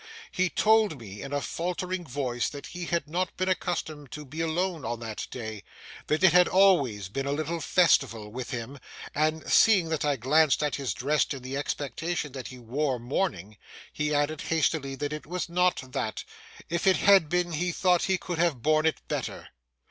[0.31, 4.41] He told me in a faltering voice that he had not been accustomed to be
[4.41, 8.79] alone on that day—that it had always been a little festival with him;
[9.13, 13.57] and seeing that I glanced at his dress in the expectation that he wore mourning,
[13.93, 16.23] he added hastily that it was not that;
[16.67, 19.49] if it had been he thought he could have borne it better.